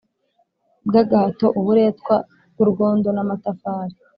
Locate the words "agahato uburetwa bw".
1.01-2.57